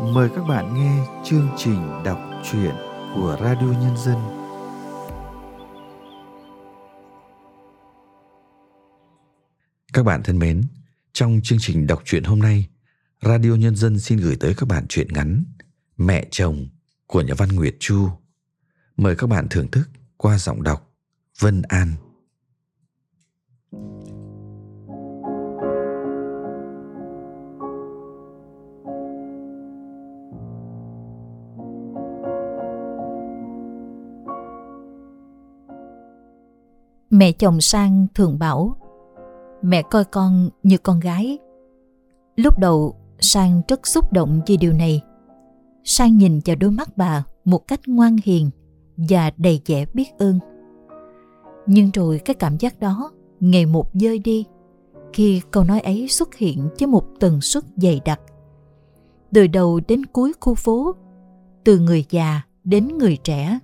[0.00, 2.74] mời các bạn nghe chương trình đọc truyện
[3.14, 4.16] của Radio Nhân dân.
[9.92, 10.62] Các bạn thân mến,
[11.12, 12.68] trong chương trình đọc truyện hôm nay,
[13.22, 15.44] Radio Nhân dân xin gửi tới các bạn truyện ngắn
[15.96, 16.68] Mẹ chồng
[17.06, 18.08] của nhà văn Nguyệt Chu.
[18.96, 20.92] Mời các bạn thưởng thức qua giọng đọc
[21.38, 21.92] Vân An.
[37.10, 38.76] Mẹ chồng sang thường bảo
[39.62, 41.38] Mẹ coi con như con gái
[42.36, 45.02] Lúc đầu Sang rất xúc động vì điều này
[45.84, 48.50] Sang nhìn vào đôi mắt bà một cách ngoan hiền
[48.96, 50.38] và đầy vẻ biết ơn.
[51.66, 54.44] Nhưng rồi cái cảm giác đó ngày một dơi đi
[55.12, 58.20] khi câu nói ấy xuất hiện với một tần suất dày đặc.
[59.32, 60.94] Từ đầu đến cuối khu phố,
[61.64, 63.58] từ người già đến người trẻ,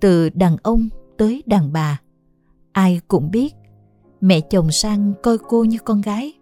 [0.00, 2.00] từ đàn ông tới đàn bà,
[2.78, 3.54] ai cũng biết
[4.20, 6.32] mẹ chồng sang coi cô như con gái.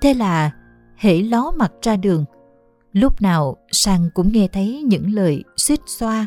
[0.00, 0.50] Thế là
[0.96, 2.24] hễ ló mặt ra đường,
[2.92, 6.26] lúc nào sang cũng nghe thấy những lời suýt xoa,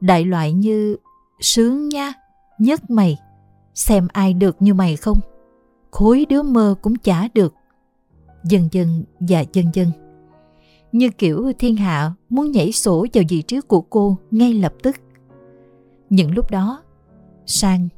[0.00, 0.96] đại loại như
[1.40, 2.12] sướng nha,
[2.58, 3.18] nhất mày,
[3.74, 5.18] xem ai được như mày không,
[5.90, 7.54] khối đứa mơ cũng chả được.
[8.44, 9.88] Dần dần và dần dần.
[10.92, 14.96] Như kiểu thiên hạ muốn nhảy sổ vào vị trí của cô ngay lập tức.
[16.10, 16.82] Những lúc đó,
[17.46, 17.88] sang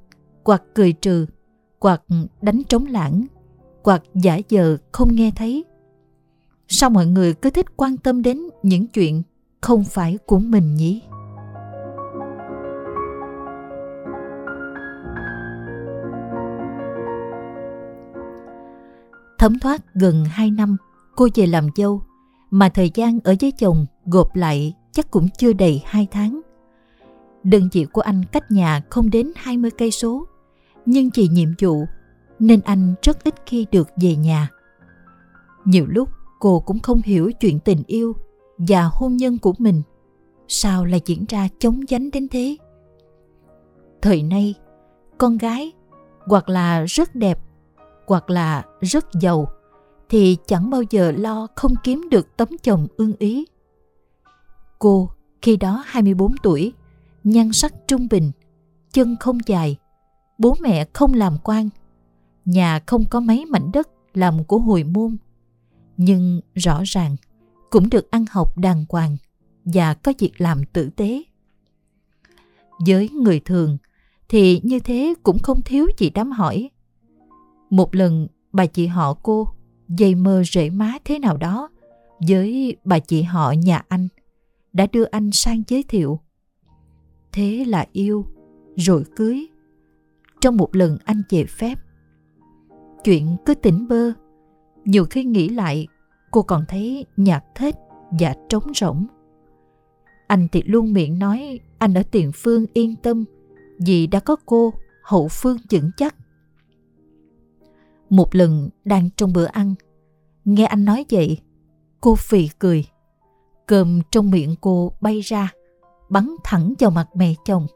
[0.48, 1.26] hoặc cười trừ,
[1.80, 2.02] hoặc
[2.42, 3.26] đánh trống lãng,
[3.84, 5.64] hoặc giả vờ không nghe thấy.
[6.68, 9.22] Sao mọi người cứ thích quan tâm đến những chuyện
[9.60, 11.02] không phải của mình nhỉ?
[19.38, 20.76] Thấm thoát gần 2 năm,
[21.16, 22.02] cô về làm dâu,
[22.50, 26.40] mà thời gian ở với chồng gộp lại chắc cũng chưa đầy 2 tháng.
[27.42, 30.26] Đơn vị của anh cách nhà không đến 20 cây số,
[30.88, 31.84] nhưng vì nhiệm vụ
[32.38, 34.48] nên anh rất ít khi được về nhà.
[35.64, 38.16] Nhiều lúc cô cũng không hiểu chuyện tình yêu
[38.58, 39.82] và hôn nhân của mình
[40.48, 42.56] sao lại diễn ra chống dánh đến thế.
[44.02, 44.54] Thời nay,
[45.18, 45.72] con gái
[46.26, 47.38] hoặc là rất đẹp
[48.06, 49.48] hoặc là rất giàu
[50.08, 53.46] thì chẳng bao giờ lo không kiếm được tấm chồng ưng ý.
[54.78, 55.10] Cô
[55.42, 56.72] khi đó 24 tuổi,
[57.24, 58.30] nhan sắc trung bình,
[58.92, 59.76] chân không dài,
[60.38, 61.68] bố mẹ không làm quan,
[62.44, 65.16] nhà không có mấy mảnh đất làm của hồi môn.
[65.96, 67.16] Nhưng rõ ràng
[67.70, 69.16] cũng được ăn học đàng hoàng
[69.64, 71.22] và có việc làm tử tế.
[72.86, 73.78] Với người thường
[74.28, 76.70] thì như thế cũng không thiếu gì đám hỏi.
[77.70, 79.48] Một lần bà chị họ cô
[79.88, 81.68] dây mơ rễ má thế nào đó
[82.28, 84.08] với bà chị họ nhà anh
[84.72, 86.20] đã đưa anh sang giới thiệu.
[87.32, 88.26] Thế là yêu,
[88.76, 89.46] rồi cưới.
[90.40, 91.74] Trong một lần anh về phép.
[93.04, 94.12] Chuyện cứ tỉnh bơ,
[94.84, 95.86] nhiều khi nghĩ lại
[96.30, 97.74] cô còn thấy nhạt thết
[98.10, 99.06] và trống rỗng.
[100.26, 103.24] Anh thì luôn miệng nói anh ở tiền phương yên tâm
[103.78, 104.72] vì đã có cô
[105.02, 106.14] hậu phương vững chắc.
[108.10, 109.74] Một lần đang trong bữa ăn,
[110.44, 111.38] nghe anh nói vậy,
[112.00, 112.86] cô phì cười.
[113.66, 115.52] Cơm trong miệng cô bay ra,
[116.08, 117.66] bắn thẳng vào mặt mẹ chồng.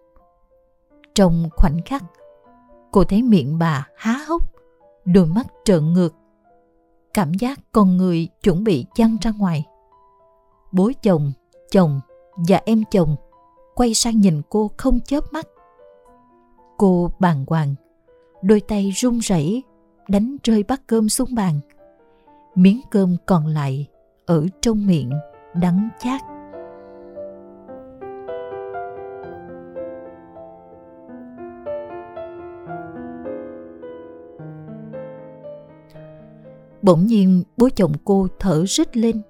[1.14, 2.04] Trong khoảnh khắc,
[2.92, 4.42] cô thấy miệng bà há hốc,
[5.04, 6.14] đôi mắt trợn ngược.
[7.14, 9.66] Cảm giác con người chuẩn bị chăn ra ngoài.
[10.72, 11.32] Bố chồng,
[11.70, 12.00] chồng
[12.48, 13.16] và em chồng
[13.74, 15.46] quay sang nhìn cô không chớp mắt.
[16.78, 17.74] Cô bàng hoàng,
[18.42, 19.62] đôi tay run rẩy
[20.08, 21.60] đánh rơi bát cơm xuống bàn.
[22.54, 23.86] Miếng cơm còn lại
[24.26, 25.10] ở trong miệng
[25.54, 26.31] đắng chát.
[36.82, 39.20] Bỗng nhiên bố chồng cô thở rít lên,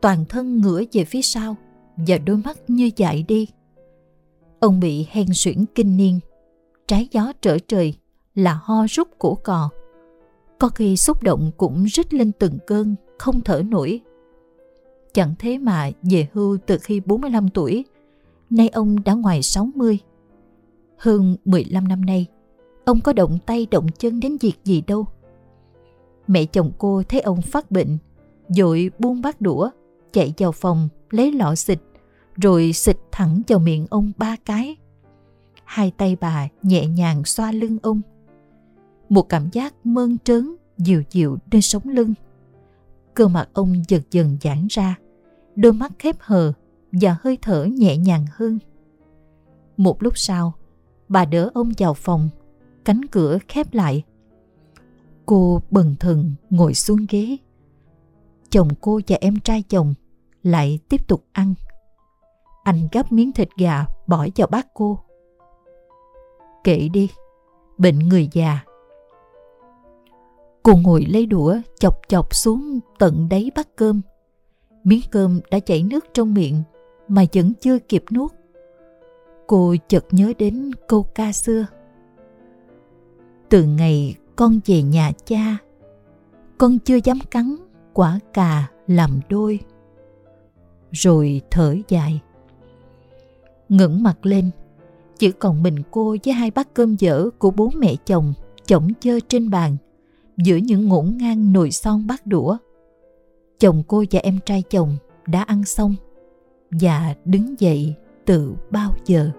[0.00, 1.56] toàn thân ngửa về phía sau
[1.96, 3.48] và đôi mắt như dại đi.
[4.60, 6.20] Ông bị hen suyễn kinh niên,
[6.86, 7.94] trái gió trở trời
[8.34, 9.70] là ho rút cổ cò
[10.60, 14.00] có khi xúc động cũng rít lên từng cơn, không thở nổi.
[15.12, 17.84] Chẳng thế mà về hưu từ khi 45 tuổi,
[18.50, 19.98] nay ông đã ngoài 60.
[20.96, 22.26] Hơn 15 năm nay,
[22.84, 25.06] ông có động tay động chân đến việc gì đâu.
[26.30, 27.98] Mẹ chồng cô thấy ông phát bệnh,
[28.48, 29.70] dội buông bát đũa,
[30.12, 31.78] chạy vào phòng lấy lọ xịt,
[32.36, 34.76] rồi xịt thẳng vào miệng ông ba cái.
[35.64, 38.00] Hai tay bà nhẹ nhàng xoa lưng ông
[39.08, 42.14] một cảm giác mơn trớn dịu dịu trên sống lưng
[43.14, 44.98] cơ mặt ông dần dần giãn ra
[45.56, 46.52] đôi mắt khép hờ
[46.92, 48.58] và hơi thở nhẹ nhàng hơn.
[49.76, 50.52] Một lúc sau,
[51.08, 52.28] bà đỡ ông vào phòng,
[52.84, 54.04] cánh cửa khép lại.
[55.30, 57.36] Cô bần thần ngồi xuống ghế.
[58.50, 59.94] Chồng cô và em trai chồng
[60.42, 61.54] lại tiếp tục ăn.
[62.64, 64.98] Anh gắp miếng thịt gà bỏ vào bát cô.
[66.64, 67.10] Kệ đi,
[67.78, 68.60] bệnh người già.
[70.62, 74.00] Cô ngồi lấy đũa chọc chọc xuống tận đáy bát cơm.
[74.84, 76.62] Miếng cơm đã chảy nước trong miệng
[77.08, 78.32] mà vẫn chưa kịp nuốt.
[79.46, 81.66] Cô chợt nhớ đến câu ca xưa.
[83.48, 85.56] Từ ngày con về nhà cha,
[86.58, 87.56] con chưa dám cắn
[87.92, 89.58] quả cà làm đôi.
[90.90, 92.20] Rồi thở dài.
[93.68, 94.50] ngẩng mặt lên,
[95.18, 98.32] chỉ còn mình cô với hai bát cơm dở của bố mẹ chồng
[98.64, 99.76] chổng chơ trên bàn,
[100.36, 102.56] giữa những ngổn ngang nồi son bát đũa.
[103.58, 104.96] Chồng cô và em trai chồng
[105.26, 105.94] đã ăn xong
[106.70, 107.94] và đứng dậy
[108.24, 109.30] từ bao giờ.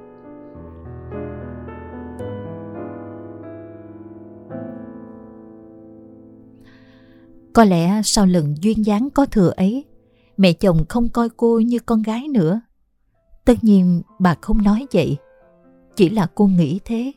[7.53, 9.85] Có lẽ sau lần duyên dáng có thừa ấy,
[10.37, 12.61] mẹ chồng không coi cô như con gái nữa.
[13.45, 15.17] Tất nhiên bà không nói vậy,
[15.95, 17.11] chỉ là cô nghĩ thế.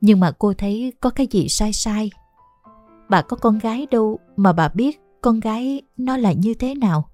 [0.00, 2.10] Nhưng mà cô thấy có cái gì sai sai.
[3.08, 7.08] Bà có con gái đâu mà bà biết con gái nó là như thế nào.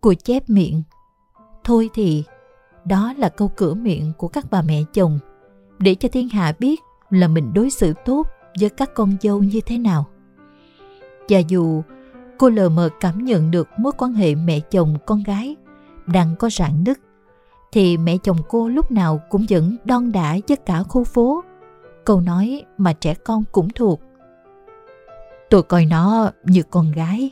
[0.00, 0.82] Cô chép miệng.
[1.64, 2.24] Thôi thì,
[2.84, 5.18] đó là câu cửa miệng của các bà mẹ chồng
[5.78, 6.80] để cho thiên hạ biết
[7.10, 8.26] là mình đối xử tốt
[8.60, 10.06] với các con dâu như thế nào.
[11.28, 11.82] Và dù
[12.38, 15.56] cô lờ mờ cảm nhận được mối quan hệ mẹ chồng con gái
[16.06, 16.98] đang có rạn nứt,
[17.72, 21.44] thì mẹ chồng cô lúc nào cũng vẫn đon đả với cả khu phố.
[22.04, 24.00] Câu nói mà trẻ con cũng thuộc.
[25.50, 27.30] Tôi coi nó như con gái.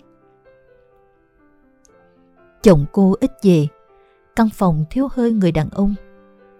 [2.62, 3.66] Chồng cô ít về,
[4.36, 5.94] căn phòng thiếu hơi người đàn ông.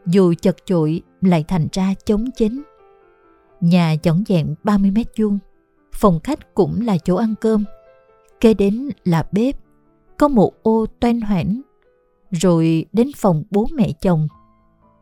[0.07, 2.63] Dù chật chội lại thành ra chống chính.
[3.61, 5.39] Nhà chọn dẹn 30 mét vuông
[5.93, 7.65] phòng khách cũng là chỗ ăn cơm.
[8.41, 9.57] Kế đến là bếp,
[10.19, 11.61] có một ô toan hoảng,
[12.31, 14.29] rồi đến phòng bố mẹ chồng.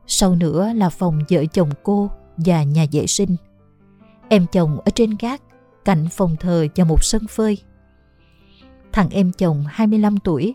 [0.06, 3.36] Sau nữa là phòng vợ chồng cô và nhà vệ sinh.
[4.28, 5.42] Em chồng ở trên gác,
[5.84, 7.58] cạnh phòng thờ và một sân phơi.
[8.92, 10.54] Thằng em chồng 25 tuổi,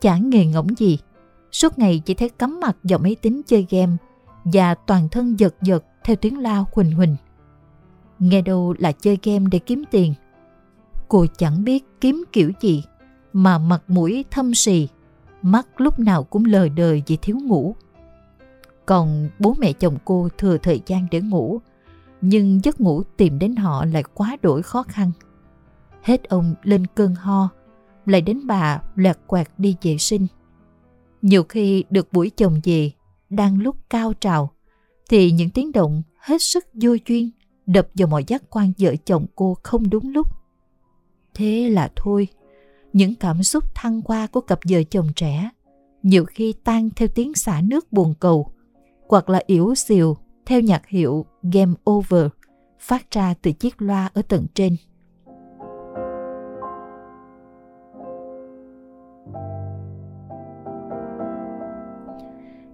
[0.00, 0.98] chẳng nghề ngỗng gì.
[1.52, 3.96] Suốt ngày chỉ thấy cắm mặt vào máy tính chơi game
[4.44, 7.16] và toàn thân giật giật theo tiếng lao huỳnh huỳnh.
[8.24, 10.14] Nghe đâu là chơi game để kiếm tiền.
[11.08, 12.84] Cô chẳng biết kiếm kiểu gì
[13.32, 14.88] mà mặt mũi thâm sì,
[15.42, 17.74] mắt lúc nào cũng lờ đờ vì thiếu ngủ.
[18.86, 21.60] Còn bố mẹ chồng cô thừa thời gian để ngủ,
[22.20, 25.12] nhưng giấc ngủ tìm đến họ lại quá đổi khó khăn.
[26.02, 27.48] Hết ông lên cơn ho,
[28.06, 30.26] lại đến bà loạt quạt đi vệ sinh.
[31.22, 32.90] Nhiều khi được buổi chồng về,
[33.30, 34.50] đang lúc cao trào,
[35.08, 37.30] thì những tiếng động hết sức vô duyên
[37.66, 40.26] đập vào mọi giác quan vợ chồng cô không đúng lúc.
[41.34, 42.28] Thế là thôi,
[42.92, 45.50] những cảm xúc thăng hoa của cặp vợ chồng trẻ
[46.04, 48.52] nhiều khi tan theo tiếng xả nước buồn cầu
[49.08, 50.16] hoặc là yếu xìu
[50.46, 52.26] theo nhạc hiệu Game Over
[52.78, 54.76] phát ra từ chiếc loa ở tầng trên.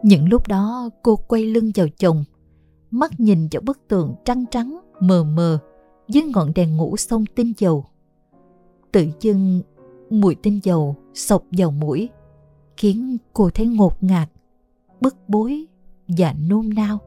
[0.03, 2.25] Những lúc đó cô quay lưng vào chồng,
[2.91, 5.59] mắt nhìn vào bức tường trăng trắng mờ mờ
[6.09, 7.85] dưới ngọn đèn ngủ sông tinh dầu.
[8.93, 9.63] Tự dưng
[10.11, 12.09] mùi tinh dầu sộc vào mũi
[12.77, 14.31] khiến cô thấy ngột ngạt,
[15.01, 15.67] bức bối
[16.09, 16.99] và nôn nao.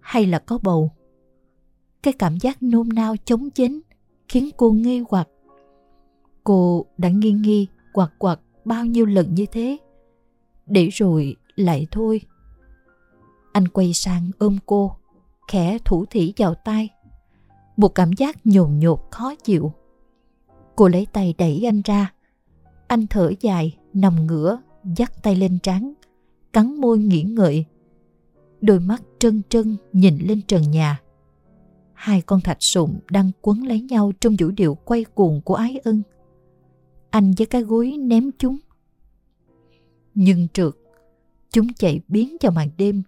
[0.00, 0.90] Hay là có bầu?
[2.02, 3.80] Cái cảm giác nôn nao chống chến
[4.28, 5.28] khiến cô nghi hoặc.
[6.44, 9.76] Cô đã nghi nghi quạt quạt bao nhiêu lần như thế.
[10.66, 12.20] Để rồi lại thôi.
[13.52, 14.96] Anh quay sang ôm cô
[15.48, 16.88] khẽ thủ thỉ vào tay.
[17.76, 19.72] Một cảm giác nhồn nhột khó chịu.
[20.76, 22.12] Cô lấy tay đẩy anh ra.
[22.86, 24.58] Anh thở dài, nằm ngửa,
[24.96, 25.92] dắt tay lên trán,
[26.52, 27.64] cắn môi nghĩ ngợi.
[28.60, 31.00] Đôi mắt trân trân nhìn lên trần nhà.
[31.92, 35.80] Hai con thạch sụn đang quấn lấy nhau trong vũ điệu quay cuồng của ái
[35.84, 36.02] ân.
[37.10, 38.58] Anh với cái gối ném chúng.
[40.14, 40.72] Nhưng trượt,
[41.50, 43.02] chúng chạy biến vào màn đêm,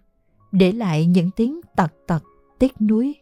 [0.57, 2.23] để lại những tiếng tặc tặc
[2.59, 3.15] tiếc nuối.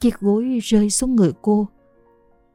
[0.00, 1.68] Chiếc gối rơi xuống người cô,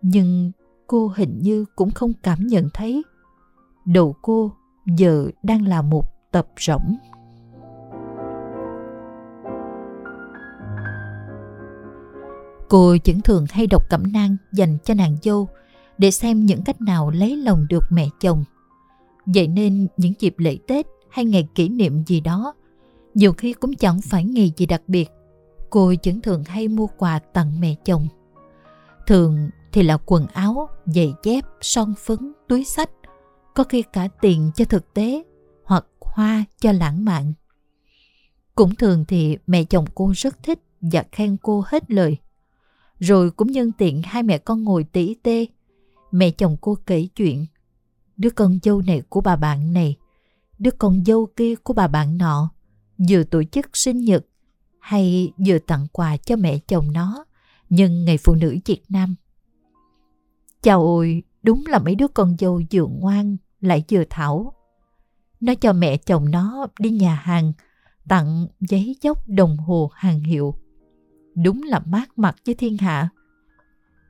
[0.01, 0.51] nhưng
[0.87, 3.03] cô hình như cũng không cảm nhận thấy.
[3.85, 4.51] Đầu cô
[4.97, 6.95] giờ đang là một tập rỗng.
[12.69, 15.47] Cô vẫn thường hay đọc cẩm nang dành cho nàng dâu
[15.97, 18.43] để xem những cách nào lấy lòng được mẹ chồng.
[19.25, 22.53] Vậy nên những dịp lễ Tết hay ngày kỷ niệm gì đó,
[23.13, 25.11] nhiều khi cũng chẳng phải ngày gì đặc biệt,
[25.69, 28.07] cô vẫn thường hay mua quà tặng mẹ chồng.
[29.07, 32.89] Thường thì là quần áo, giày dép, son phấn, túi sách,
[33.55, 35.23] có khi cả tiền cho thực tế
[35.63, 37.33] hoặc hoa cho lãng mạn.
[38.55, 42.17] Cũng thường thì mẹ chồng cô rất thích và khen cô hết lời.
[42.99, 45.45] Rồi cũng nhân tiện hai mẹ con ngồi tỉ tê,
[46.11, 47.45] mẹ chồng cô kể chuyện.
[48.17, 49.95] Đứa con dâu này của bà bạn này,
[50.59, 52.49] đứa con dâu kia của bà bạn nọ,
[53.09, 54.25] vừa tổ chức sinh nhật
[54.79, 57.25] hay vừa tặng quà cho mẹ chồng nó
[57.69, 59.15] nhân ngày phụ nữ Việt Nam.
[60.61, 64.53] Chào ôi, đúng là mấy đứa con dâu vừa ngoan lại vừa thảo.
[65.39, 67.53] Nó cho mẹ chồng nó đi nhà hàng
[68.07, 70.55] tặng giấy dốc đồng hồ hàng hiệu.
[71.35, 73.09] Đúng là mát mặt với thiên hạ.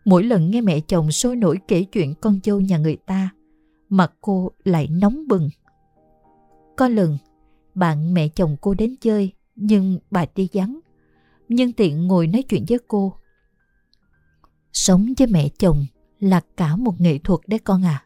[0.06, 3.30] Mỗi lần nghe mẹ chồng sôi nổi kể chuyện con dâu nhà người ta,
[3.90, 5.50] mặt cô lại nóng bừng.
[6.78, 7.18] Có lần,
[7.76, 10.80] bạn mẹ chồng cô đến chơi, nhưng bà đi vắng.
[11.50, 13.14] Nhân tiện ngồi nói chuyện với cô.
[14.74, 15.86] Sống với mẹ chồng
[16.20, 18.06] là cả một nghệ thuật đấy con à.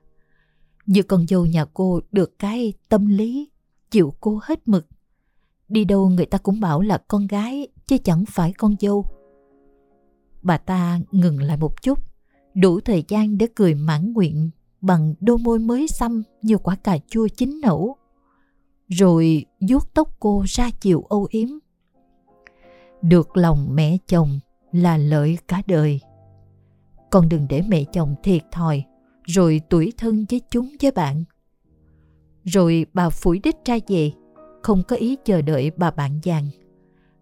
[0.85, 3.49] Như con dâu nhà cô được cái tâm lý,
[3.91, 4.87] chịu cô hết mực.
[5.67, 9.05] Đi đâu người ta cũng bảo là con gái chứ chẳng phải con dâu.
[10.41, 11.99] Bà ta ngừng lại một chút,
[12.53, 14.49] đủ thời gian để cười mãn nguyện
[14.81, 17.97] bằng đôi môi mới xăm như quả cà chua chín nổ.
[18.89, 21.47] Rồi vuốt tóc cô ra chiều âu yếm.
[23.01, 24.39] Được lòng mẹ chồng
[24.71, 25.99] là lợi cả đời.
[27.11, 28.83] Con đừng để mẹ chồng thiệt thòi,
[29.23, 31.23] rồi tuổi thân với chúng với bạn.
[32.43, 34.11] Rồi bà phủi đích ra về,
[34.63, 36.47] không có ý chờ đợi bà bạn vàng.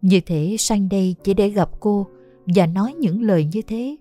[0.02, 2.08] Như thế sang đây chỉ để gặp cô
[2.46, 3.96] và nói những lời như thế.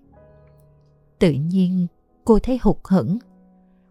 [1.19, 1.87] Tự nhiên
[2.25, 3.17] cô thấy hụt hẫng.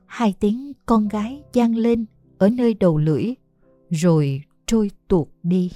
[0.06, 2.04] Hai tiếng con gái gian lên
[2.38, 3.34] ở nơi đầu lưỡi,
[3.92, 5.70] rồi trôi tuột đi.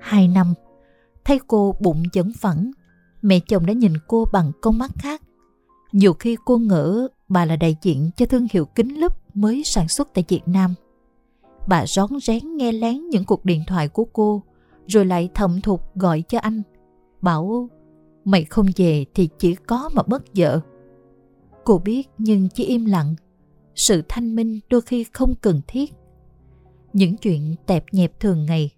[0.00, 0.54] Hai năm,
[1.24, 2.70] thấy cô bụng vẫn phẳng,
[3.22, 5.22] mẹ chồng đã nhìn cô bằng con mắt khác.
[5.92, 9.88] Nhiều khi cô ngỡ bà là đại diện cho thương hiệu kính lúp mới sản
[9.88, 10.74] xuất tại Việt Nam.
[11.68, 14.42] Bà rón rén nghe lén những cuộc điện thoại của cô,
[14.86, 16.62] rồi lại thầm thục gọi cho anh.
[17.22, 17.68] Bảo,
[18.24, 20.60] mày không về thì chỉ có mà mất vợ.
[21.64, 23.14] Cô biết nhưng chỉ im lặng.
[23.74, 25.92] Sự thanh minh đôi khi không cần thiết.
[26.92, 28.70] Những chuyện tẹp nhẹp thường ngày,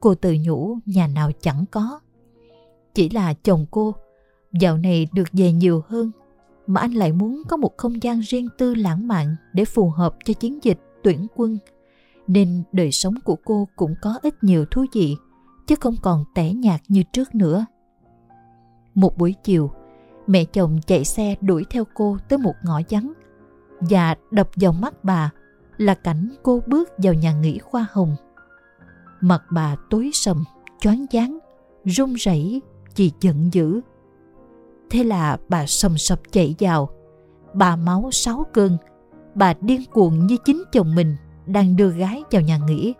[0.00, 2.00] cô tự nhủ nhà nào chẳng có.
[2.94, 3.94] Chỉ là chồng cô,
[4.60, 6.10] dạo này được về nhiều hơn
[6.70, 10.16] mà anh lại muốn có một không gian riêng tư lãng mạn để phù hợp
[10.24, 11.58] cho chiến dịch tuyển quân.
[12.26, 15.16] Nên đời sống của cô cũng có ít nhiều thú vị,
[15.66, 17.66] chứ không còn tẻ nhạt như trước nữa.
[18.94, 19.70] Một buổi chiều,
[20.30, 23.12] mẹ chồng chạy xe đuổi theo cô tới một ngõ vắng
[23.80, 25.30] và đập vào mắt bà
[25.76, 28.16] là cảnh cô bước vào nhà nghỉ khoa hồng.
[29.20, 30.44] Mặt bà tối sầm,
[30.80, 31.38] choáng váng,
[31.84, 32.62] run rẩy
[32.96, 33.80] vì giận dữ
[34.90, 36.90] Thế là bà sầm sập chạy vào.
[37.54, 38.76] Bà máu sáu cơn.
[39.34, 42.94] Bà điên cuồng như chính chồng mình đang đưa gái vào nhà nghỉ.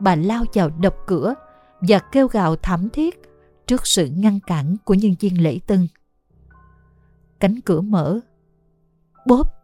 [0.00, 1.34] Bà lao vào đập cửa
[1.80, 3.22] và kêu gào thảm thiết
[3.66, 5.88] trước sự ngăn cản của nhân viên lễ tân.
[7.40, 8.20] Cánh cửa mở.
[9.26, 9.54] Bóp!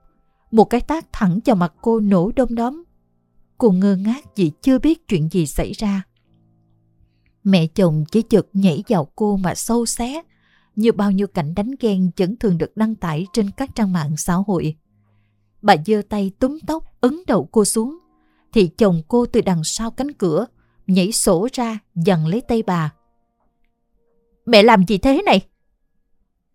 [0.50, 2.85] Một cái tác thẳng vào mặt cô nổ đông đóm.
[3.59, 6.02] Cô ngơ ngác vì chưa biết chuyện gì xảy ra.
[7.45, 10.23] Mẹ chồng chỉ chợt nhảy vào cô mà sâu xé,
[10.76, 14.16] như bao nhiêu cảnh đánh ghen vẫn thường được đăng tải trên các trang mạng
[14.16, 14.76] xã hội.
[15.62, 17.99] Bà giơ tay túm tóc ấn đầu cô xuống,
[18.52, 20.47] thì chồng cô từ đằng sau cánh cửa
[20.87, 22.93] nhảy sổ ra dằn lấy tay bà.
[24.47, 25.40] Mẹ làm gì thế này?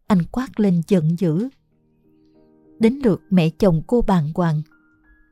[0.09, 1.49] Anh quát lên giận dữ.
[2.79, 4.61] Đến lượt mẹ chồng cô bàng hoàng.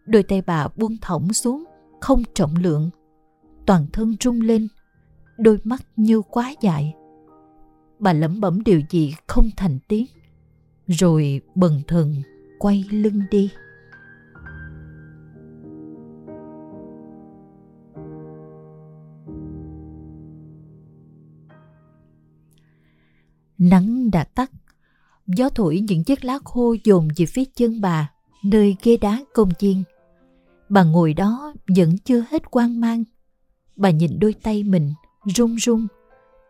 [0.06, 1.64] Đôi tay bà buông thõng xuống,
[2.02, 2.90] không trọng lượng.
[3.66, 4.68] Toàn thân rung lên,
[5.38, 6.94] đôi mắt như quá dại
[8.00, 10.06] bà lẩm bẩm điều gì không thành tiếng
[10.88, 12.16] rồi bần thần
[12.60, 13.52] quay lưng đi
[23.58, 24.52] nắng đã tắt
[25.28, 28.12] gió thổi những chiếc lá khô dồn về phía chân bà,
[28.44, 29.84] nơi ghế đá công viên
[30.70, 33.04] bà ngồi đó vẫn chưa hết quan mang.
[33.76, 34.94] Bà nhìn đôi tay mình
[35.26, 35.88] run run,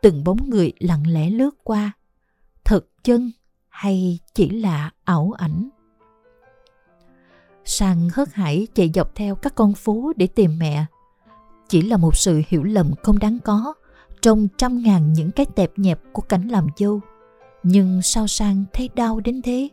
[0.01, 1.91] từng bóng người lặng lẽ lướt qua.
[2.65, 3.31] Thật chân
[3.69, 5.69] hay chỉ là ảo ảnh?
[7.65, 10.85] Sang hớt hải chạy dọc theo các con phố để tìm mẹ.
[11.69, 13.73] Chỉ là một sự hiểu lầm không đáng có
[14.21, 17.01] trong trăm ngàn những cái tẹp nhẹp của cảnh làm dâu.
[17.69, 19.69] Nhưng sao sang thấy đau đến thế?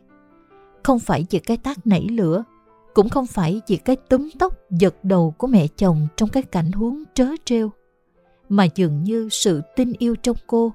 [0.83, 2.43] Không phải vì cái tác nảy lửa,
[2.93, 6.71] cũng không phải vì cái túm tóc giật đầu của mẹ chồng trong cái cảnh
[6.71, 7.71] huống trớ trêu,
[8.49, 10.73] mà dường như sự tin yêu trong cô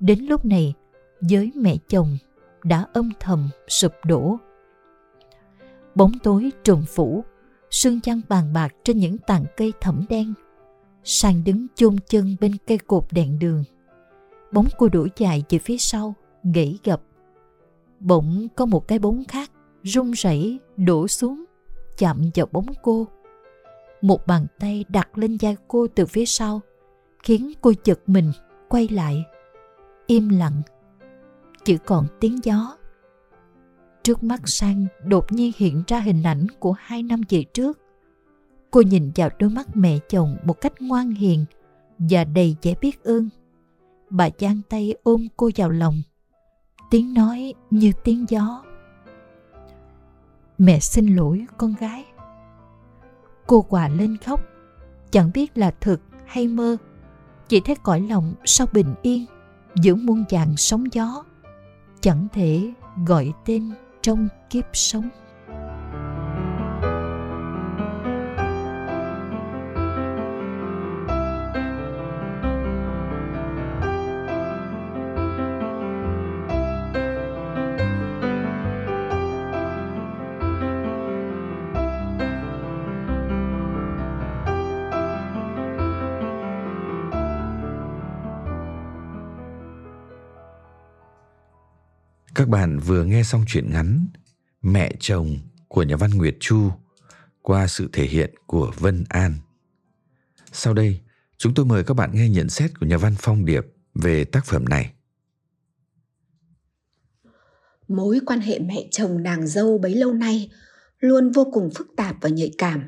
[0.00, 0.74] đến lúc này
[1.20, 2.16] với mẹ chồng
[2.64, 4.36] đã âm thầm sụp đổ.
[5.94, 7.24] Bóng tối trùm phủ,
[7.70, 10.34] sương chăn bàn bạc trên những tàn cây thẫm đen.
[11.04, 13.64] Sang đứng chôn chân bên cây cột đèn đường.
[14.52, 16.14] Bóng cô đuổi dài về phía sau,
[16.52, 17.02] gãy gập.
[18.00, 19.50] Bỗng có một cái bóng khác
[19.84, 21.44] rung rẩy đổ xuống,
[21.98, 23.06] chạm vào bóng cô.
[24.02, 26.60] Một bàn tay đặt lên vai cô từ phía sau,
[27.22, 28.32] khiến cô giật mình,
[28.68, 29.24] quay lại.
[30.06, 30.62] Im lặng,
[31.64, 32.76] chỉ còn tiếng gió.
[34.02, 37.78] Trước mắt Sang đột nhiên hiện ra hình ảnh của hai năm về trước.
[38.70, 41.44] Cô nhìn vào đôi mắt mẹ chồng một cách ngoan hiền
[41.98, 43.28] và đầy vẻ biết ơn.
[44.10, 46.02] Bà giang tay ôm cô vào lòng.
[46.90, 48.64] Tiếng nói như tiếng gió.
[50.58, 52.04] Mẹ xin lỗi con gái.
[53.46, 54.40] Cô quà lên khóc,
[55.10, 56.76] chẳng biết là thực hay mơ.
[57.48, 59.26] Chỉ thấy cõi lòng sao bình yên,
[59.74, 61.24] giữa muôn vàng sóng gió.
[62.00, 62.72] Chẳng thể
[63.06, 65.08] gọi tên trong kiếp sống
[92.38, 94.06] Các bạn vừa nghe xong truyện ngắn
[94.62, 96.70] Mẹ chồng của nhà văn Nguyệt Chu
[97.42, 99.34] qua sự thể hiện của Vân An.
[100.52, 101.00] Sau đây,
[101.38, 104.46] chúng tôi mời các bạn nghe nhận xét của nhà văn Phong Điệp về tác
[104.46, 104.92] phẩm này.
[107.88, 110.50] Mối quan hệ mẹ chồng nàng dâu bấy lâu nay
[111.00, 112.82] luôn vô cùng phức tạp và nhạy cảm.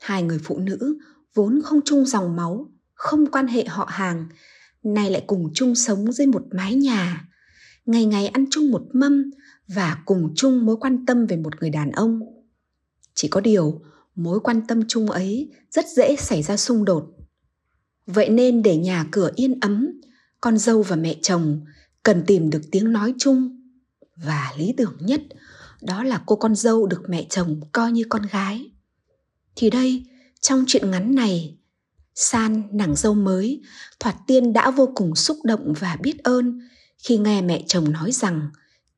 [0.00, 0.98] Hai người phụ nữ
[1.34, 4.28] vốn không chung dòng máu, không quan hệ họ hàng,
[4.82, 7.26] nay lại cùng chung sống dưới một mái nhà
[7.86, 9.30] ngày ngày ăn chung một mâm
[9.68, 12.20] và cùng chung mối quan tâm về một người đàn ông.
[13.14, 13.80] Chỉ có điều,
[14.14, 17.06] mối quan tâm chung ấy rất dễ xảy ra xung đột.
[18.06, 19.88] Vậy nên để nhà cửa yên ấm,
[20.40, 21.60] con dâu và mẹ chồng
[22.02, 23.56] cần tìm được tiếng nói chung.
[24.16, 25.22] Và lý tưởng nhất,
[25.82, 28.70] đó là cô con dâu được mẹ chồng coi như con gái.
[29.56, 30.04] Thì đây,
[30.40, 31.58] trong chuyện ngắn này,
[32.14, 33.62] san, nàng dâu mới,
[34.00, 36.60] thoạt tiên đã vô cùng xúc động và biết ơn
[37.02, 38.50] khi nghe mẹ chồng nói rằng,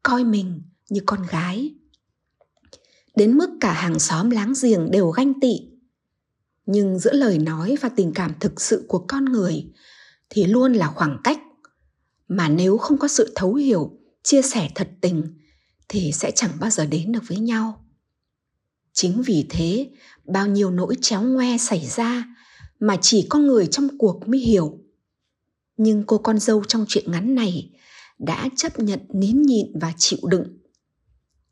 [0.03, 1.75] coi mình như con gái.
[3.17, 5.61] Đến mức cả hàng xóm láng giềng đều ganh tị.
[6.67, 9.67] Nhưng giữa lời nói và tình cảm thực sự của con người
[10.31, 11.39] thì luôn là khoảng cách.
[12.29, 15.39] Mà nếu không có sự thấu hiểu, chia sẻ thật tình
[15.89, 17.85] thì sẽ chẳng bao giờ đến được với nhau.
[18.93, 19.91] Chính vì thế,
[20.25, 22.25] bao nhiêu nỗi chéo ngoe xảy ra
[22.81, 24.79] mà chỉ có người trong cuộc mới hiểu.
[25.77, 27.71] Nhưng cô con dâu trong chuyện ngắn này
[28.23, 30.59] đã chấp nhận nín nhịn và chịu đựng.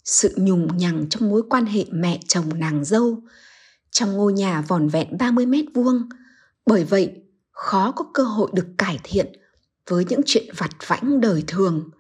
[0.04, 3.22] Sự nhùng nhằng trong mối quan hệ mẹ chồng nàng dâu
[3.90, 6.09] trong ngôi nhà vòn vẹn 30 mét vuông,
[6.66, 9.33] bởi vậy khó có cơ hội được cải thiện
[9.88, 11.90] với những chuyện vặt vãnh đời thường,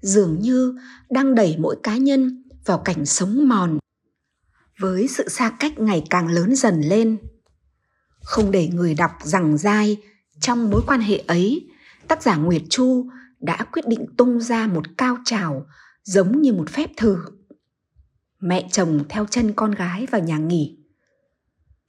[0.00, 0.74] dường như
[1.10, 3.78] đang đẩy mỗi cá nhân vào cảnh sống mòn
[4.78, 7.18] với sự xa cách ngày càng lớn dần lên.
[8.22, 9.96] Không để người đọc rằng dai
[10.40, 11.68] trong mối quan hệ ấy,
[12.08, 13.06] tác giả Nguyệt Chu
[13.42, 15.66] đã quyết định tung ra một cao trào
[16.02, 17.18] giống như một phép thử.
[18.40, 20.78] Mẹ chồng theo chân con gái vào nhà nghỉ.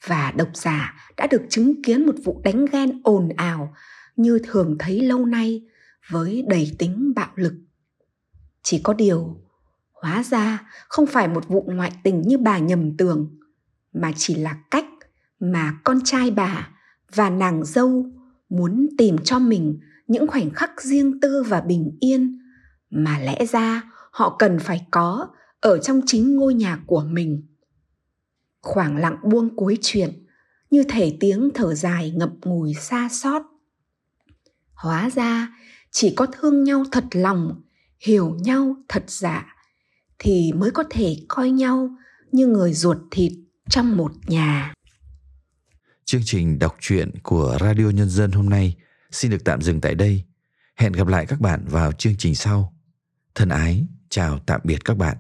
[0.07, 3.73] Và độc giả đã được chứng kiến một vụ đánh ghen ồn ào
[4.15, 5.67] như thường thấy lâu nay
[6.09, 7.53] với đầy tính bạo lực.
[8.63, 9.37] Chỉ có điều,
[9.93, 13.37] hóa ra không phải một vụ ngoại tình như bà nhầm tưởng,
[13.93, 14.85] mà chỉ là cách
[15.39, 16.69] mà con trai bà
[17.15, 18.05] và nàng dâu
[18.49, 22.39] muốn tìm cho mình những khoảnh khắc riêng tư và bình yên
[22.89, 25.27] mà lẽ ra họ cần phải có
[25.59, 27.47] ở trong chính ngôi nhà của mình.
[28.61, 30.25] Khoảng lặng buông cuối chuyện,
[30.69, 33.41] như thể tiếng thở dài ngập ngùi xa xót.
[34.73, 35.57] Hóa ra,
[35.91, 37.61] chỉ có thương nhau thật lòng,
[37.99, 39.55] hiểu nhau thật dạ
[40.19, 41.95] thì mới có thể coi nhau
[42.31, 43.31] như người ruột thịt
[43.69, 44.73] trong một nhà.
[46.05, 48.75] Chương trình đọc truyện của radio nhân dân hôm nay
[49.13, 50.23] xin được tạm dừng tại đây.
[50.75, 52.73] Hẹn gặp lại các bạn vào chương trình sau.
[53.35, 55.17] Thân ái, chào tạm biệt các bạn.